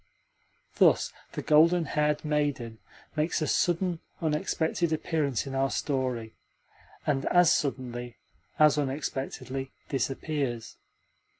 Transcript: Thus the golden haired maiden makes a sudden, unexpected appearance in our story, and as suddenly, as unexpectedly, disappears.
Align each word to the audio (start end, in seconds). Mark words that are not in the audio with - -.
Thus 0.77 1.13
the 1.33 1.43
golden 1.43 1.85
haired 1.85 2.25
maiden 2.25 2.79
makes 3.15 3.39
a 3.39 3.45
sudden, 3.45 3.99
unexpected 4.19 4.91
appearance 4.91 5.45
in 5.45 5.53
our 5.53 5.69
story, 5.69 6.33
and 7.05 7.25
as 7.27 7.53
suddenly, 7.53 8.17
as 8.57 8.79
unexpectedly, 8.79 9.69
disappears. 9.89 10.77